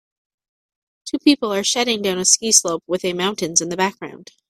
Two 1.05 1.19
people 1.19 1.53
are 1.53 1.63
shedding 1.63 2.01
down 2.01 2.17
a 2.17 2.25
ski 2.25 2.51
slope 2.51 2.83
with 2.87 3.05
a 3.05 3.13
mountains 3.13 3.61
in 3.61 3.69
the 3.69 3.77
background 3.77 4.31